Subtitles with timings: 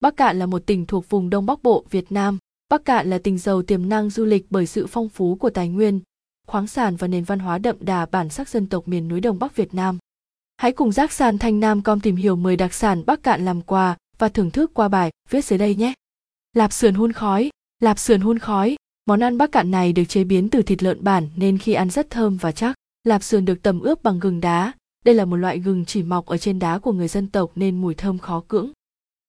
[0.00, 2.38] Bắc Cạn là một tỉnh thuộc vùng Đông Bắc Bộ, Việt Nam.
[2.68, 5.68] Bắc Cạn là tỉnh giàu tiềm năng du lịch bởi sự phong phú của tài
[5.68, 6.00] nguyên,
[6.46, 9.38] khoáng sản và nền văn hóa đậm đà bản sắc dân tộc miền núi Đông
[9.38, 9.98] Bắc Việt Nam.
[10.56, 13.60] Hãy cùng Giác Sàn Thanh Nam com tìm hiểu 10 đặc sản Bắc Cạn làm
[13.60, 15.92] quà và thưởng thức qua bài viết dưới đây nhé.
[16.52, 18.76] Lạp sườn hun khói, lạp sườn hun khói,
[19.06, 21.90] món ăn Bắc Cạn này được chế biến từ thịt lợn bản nên khi ăn
[21.90, 22.76] rất thơm và chắc.
[23.04, 24.72] Lạp sườn được tầm ướp bằng gừng đá,
[25.04, 27.80] đây là một loại gừng chỉ mọc ở trên đá của người dân tộc nên
[27.80, 28.72] mùi thơm khó cưỡng.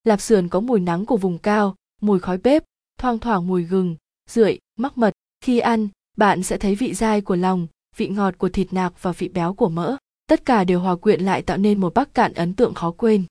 [0.04, 2.64] Lạp sườn có mùi nắng của vùng cao, mùi khói bếp,
[2.98, 3.96] thoang thoảng mùi gừng,
[4.30, 5.12] rượi, mắc mật.
[5.44, 7.66] Khi ăn, bạn sẽ thấy vị dai của lòng,
[7.96, 9.96] vị ngọt của thịt nạc và vị béo của mỡ.
[10.26, 13.24] Tất cả đều hòa quyện lại tạo nên một Bắc Cạn ấn tượng khó quên.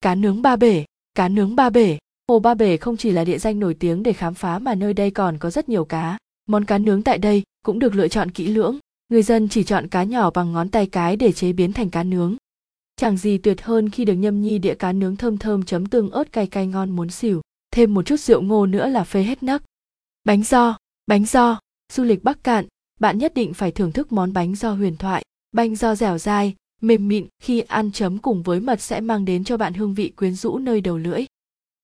[0.00, 0.84] Cá nướng Ba Bể,
[1.14, 1.98] cá nướng Ba Bể.
[2.28, 4.94] Hồ Ba Bể không chỉ là địa danh nổi tiếng để khám phá mà nơi
[4.94, 6.18] đây còn có rất nhiều cá.
[6.46, 8.78] Món cá nướng tại đây cũng được lựa chọn kỹ lưỡng.
[9.08, 12.02] Người dân chỉ chọn cá nhỏ bằng ngón tay cái để chế biến thành cá
[12.02, 12.36] nướng.
[12.96, 16.10] Chẳng gì tuyệt hơn khi được nhâm nhi đĩa cá nướng thơm thơm chấm tương
[16.10, 17.42] ớt cay cay ngon muốn xỉu.
[17.70, 19.62] Thêm một chút rượu ngô nữa là phê hết nấc.
[20.24, 21.60] Bánh do, bánh do,
[21.92, 22.66] du lịch Bắc Cạn,
[23.00, 25.22] bạn nhất định phải thưởng thức món bánh do huyền thoại.
[25.52, 29.44] Bánh do dẻo dai, mềm mịn khi ăn chấm cùng với mật sẽ mang đến
[29.44, 31.24] cho bạn hương vị quyến rũ nơi đầu lưỡi.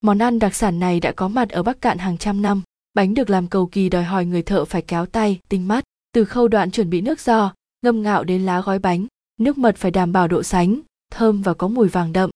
[0.01, 2.63] Món ăn đặc sản này đã có mặt ở Bắc Cạn hàng trăm năm.
[2.95, 5.85] Bánh được làm cầu kỳ đòi hỏi người thợ phải kéo tay, tinh mắt.
[6.13, 9.07] Từ khâu đoạn chuẩn bị nước do, ngâm ngạo đến lá gói bánh,
[9.41, 12.31] nước mật phải đảm bảo độ sánh, thơm và có mùi vàng đậm.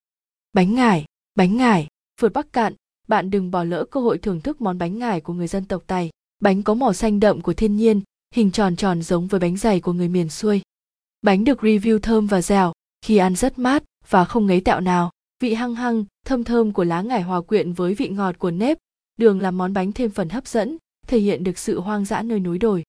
[0.53, 1.87] Bánh ngải, bánh ngải,
[2.21, 2.75] phượt Bắc Cạn,
[3.09, 5.83] bạn đừng bỏ lỡ cơ hội thưởng thức món bánh ngải của người dân tộc
[5.87, 6.11] Tày.
[6.41, 8.01] Bánh có màu xanh đậm của thiên nhiên,
[8.35, 10.61] hình tròn tròn giống với bánh dày của người miền xuôi.
[11.23, 15.11] Bánh được review thơm và dẻo, khi ăn rất mát và không ngấy tẹo nào.
[15.41, 18.79] Vị hăng hăng, thơm thơm của lá ngải hòa quyện với vị ngọt của nếp,
[19.17, 22.41] đường làm món bánh thêm phần hấp dẫn, thể hiện được sự hoang dã nơi
[22.41, 22.85] núi đồi.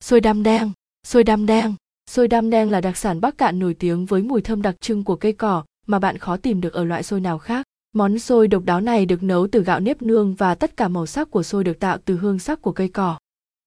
[0.00, 0.72] Xôi đam đen,
[1.06, 1.74] xôi đam đen.
[2.10, 5.04] Xôi đam đen là đặc sản Bắc Cạn nổi tiếng với mùi thơm đặc trưng
[5.04, 7.66] của cây cỏ mà bạn khó tìm được ở loại xôi nào khác.
[7.94, 11.06] Món xôi độc đáo này được nấu từ gạo nếp nương và tất cả màu
[11.06, 13.18] sắc của xôi được tạo từ hương sắc của cây cỏ.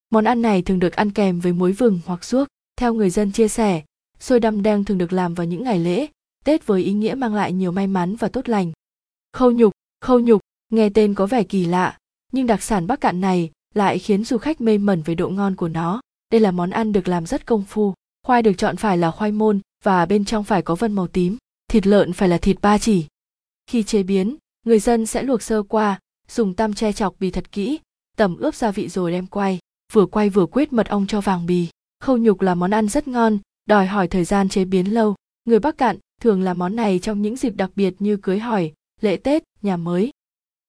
[0.09, 2.47] Món ăn này thường được ăn kèm với muối vừng hoặc ruốc.
[2.77, 3.83] Theo người dân chia sẻ,
[4.19, 6.07] xôi đam đen thường được làm vào những ngày lễ,
[6.45, 8.71] Tết với ý nghĩa mang lại nhiều may mắn và tốt lành.
[9.33, 11.97] Khâu nhục, khâu nhục, nghe tên có vẻ kỳ lạ,
[12.31, 15.55] nhưng đặc sản Bắc Cạn này lại khiến du khách mê mẩn về độ ngon
[15.55, 16.01] của nó.
[16.31, 17.93] Đây là món ăn được làm rất công phu.
[18.25, 21.37] Khoai được chọn phải là khoai môn và bên trong phải có vân màu tím.
[21.71, 23.05] Thịt lợn phải là thịt ba chỉ.
[23.67, 27.51] Khi chế biến, người dân sẽ luộc sơ qua, dùng tăm che chọc bì thật
[27.51, 27.79] kỹ,
[28.17, 29.59] tẩm ướp gia vị rồi đem quay,
[29.93, 31.67] vừa quay vừa quết mật ong cho vàng bì.
[31.99, 35.15] Khâu nhục là món ăn rất ngon, đòi hỏi thời gian chế biến lâu.
[35.45, 38.73] Người Bắc Cạn thường làm món này trong những dịp đặc biệt như cưới hỏi,
[39.01, 40.11] lễ Tết, nhà mới.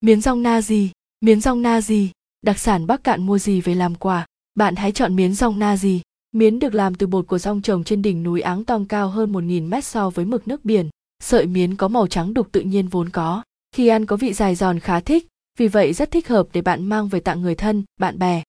[0.01, 0.91] Miến rong na gì?
[1.21, 2.11] Miến rong na gì?
[2.43, 4.27] Đặc sản Bắc Cạn mua gì về làm quà?
[4.55, 6.03] Bạn hãy chọn miến rong na gì?
[6.37, 9.33] Miến được làm từ bột của rong trồng trên đỉnh núi Áng Tong cao hơn
[9.33, 10.89] 1.000 mét so với mực nước biển.
[11.23, 13.43] Sợi miến có màu trắng đục tự nhiên vốn có.
[13.73, 15.27] Khi ăn có vị dài giòn khá thích,
[15.59, 18.43] vì vậy rất thích hợp để bạn mang về tặng người thân, bạn bè.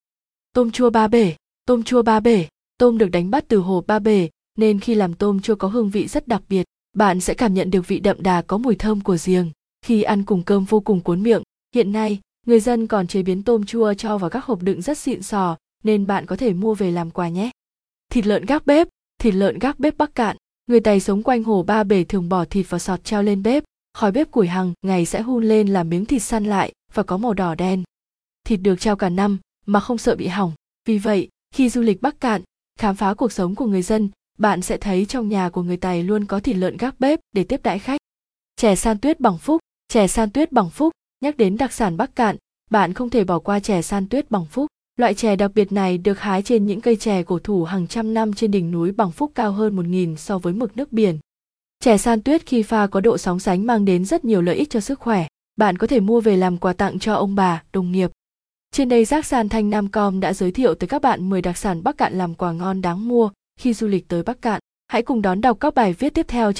[0.54, 2.48] Tôm chua ba bể, tôm chua ba bể,
[2.78, 5.90] tôm được đánh bắt từ hồ ba bể, nên khi làm tôm chua có hương
[5.90, 6.66] vị rất đặc biệt.
[6.94, 9.52] Bạn sẽ cảm nhận được vị đậm đà có mùi thơm của riềng.
[9.86, 11.44] Khi ăn cùng cơm vô cùng cuốn miệng,
[11.76, 14.98] hiện nay, người dân còn chế biến tôm chua cho vào các hộp đựng rất
[14.98, 17.52] xịn sò, nên bạn có thể mua về làm quà nhé.
[18.10, 18.88] Thịt lợn gác bếp,
[19.20, 20.38] thịt lợn gác bếp Bắc Cạn.
[20.68, 23.64] Người Tày sống quanh hồ Ba Bể thường bỏ thịt vào sọt treo lên bếp,
[23.94, 27.18] khói bếp củi hằng ngày sẽ hun lên làm miếng thịt săn lại và có
[27.18, 27.84] màu đỏ đen.
[28.46, 30.54] Thịt được treo cả năm mà không sợ bị hỏng.
[30.86, 32.42] Vì vậy, khi du lịch Bắc Cạn,
[32.80, 36.04] khám phá cuộc sống của người dân, bạn sẽ thấy trong nhà của người Tày
[36.04, 38.02] luôn có thịt lợn gác bếp để tiếp đãi khách.
[38.56, 42.16] Chè san tuyết bằng phúc, chè san tuyết bằng phúc, nhắc đến đặc sản Bắc
[42.16, 42.36] Cạn,
[42.72, 44.68] bạn không thể bỏ qua chè san tuyết bằng phúc.
[44.98, 48.14] Loại chè đặc biệt này được hái trên những cây chè cổ thụ hàng trăm
[48.14, 51.20] năm trên đỉnh núi bằng phúc cao hơn 1.000 so với mực nước biển.
[51.80, 54.70] Chè san tuyết khi pha có độ sóng sánh mang đến rất nhiều lợi ích
[54.70, 55.28] cho sức khỏe.
[55.56, 58.12] Bạn có thể mua về làm quà tặng cho ông bà, đồng nghiệp.
[58.72, 61.58] Trên đây Giác San Thanh Nam Com đã giới thiệu tới các bạn 10 đặc
[61.58, 63.30] sản Bắc Cạn làm quà ngon đáng mua
[63.60, 64.60] khi du lịch tới Bắc Cạn.
[64.88, 66.54] Hãy cùng đón đọc các bài viết tiếp theo